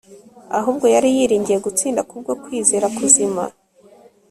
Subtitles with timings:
[0.59, 3.41] ahubwo yari yiringiye gutsinda kubwo kwizera kuzima